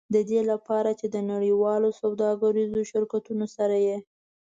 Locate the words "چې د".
0.99-1.17